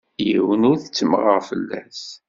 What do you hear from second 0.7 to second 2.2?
ttemmɣeɣ fell-as.